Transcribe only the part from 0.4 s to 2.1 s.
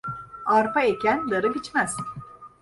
Arpa eken darı biçmez.